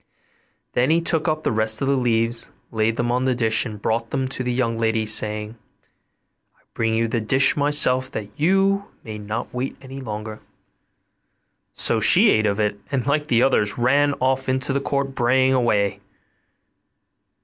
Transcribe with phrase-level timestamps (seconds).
[0.73, 3.79] Then he took up the rest of the leaves, laid them on the dish and
[3.79, 5.59] brought them to the young lady, saying,
[6.57, 10.39] 'I bring you the dish myself that you may not wait any longer.'
[11.73, 15.53] So she ate of it, and like the others ran off into the court braying
[15.53, 15.99] away.